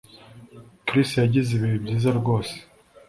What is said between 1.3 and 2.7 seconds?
ibihe byiza rwose